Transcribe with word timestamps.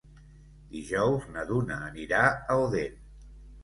Dijous 0.77 1.29
na 1.37 1.45
Duna 1.53 1.79
anirà 1.93 2.27
a 2.35 2.61
Odèn. 2.67 3.03